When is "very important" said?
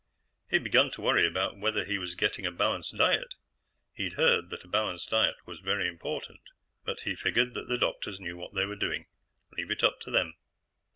5.59-6.39